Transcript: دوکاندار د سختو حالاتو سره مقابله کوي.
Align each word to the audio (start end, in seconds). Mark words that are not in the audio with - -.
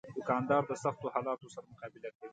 دوکاندار 0.17 0.63
د 0.67 0.71
سختو 0.83 1.07
حالاتو 1.15 1.47
سره 1.53 1.65
مقابله 1.71 2.09
کوي. 2.15 2.27